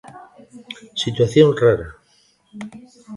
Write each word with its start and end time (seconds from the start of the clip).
Situación 1.03 1.49
rara. 1.61 1.87